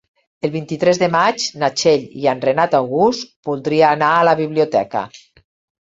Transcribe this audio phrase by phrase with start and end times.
[0.47, 5.09] El vint-i-tres de maig na Txell i en Renat August voldria anar a la biblioteca.